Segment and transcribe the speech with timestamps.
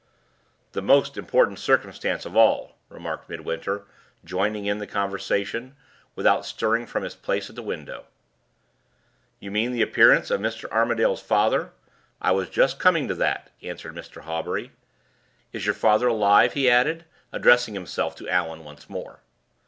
[0.71, 3.83] "The most important circumstance of all," remarked Midwinter,
[4.25, 5.75] joining in the conversation,
[6.15, 8.05] without stirring from his place at the window.
[9.39, 10.67] "You mean the appearance of Mr.
[10.71, 11.71] Armadale's father?
[12.19, 14.21] I was just coming to that," answered Mr.
[14.23, 14.71] Hawbury.
[15.53, 19.19] "Is your father alive?" he added, addressing himself to Allan once more.